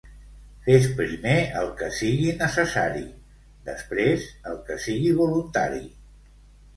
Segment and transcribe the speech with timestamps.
[0.67, 3.03] Fes primer el que sigui necessari;
[3.67, 5.83] després el que sigui voluntari.